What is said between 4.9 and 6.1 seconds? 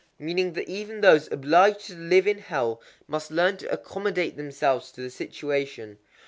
to the situation.